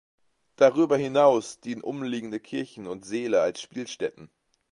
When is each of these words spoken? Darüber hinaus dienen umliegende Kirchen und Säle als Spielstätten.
Darüber 0.55 0.97
hinaus 0.97 1.59
dienen 1.59 1.83
umliegende 1.83 2.39
Kirchen 2.39 2.87
und 2.87 3.05
Säle 3.05 3.39
als 3.41 3.61
Spielstätten. 3.61 4.31